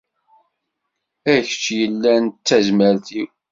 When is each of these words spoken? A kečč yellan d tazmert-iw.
A 1.33 1.35
kečč 1.45 1.65
yellan 1.79 2.23
d 2.27 2.35
tazmert-iw. 2.47 3.27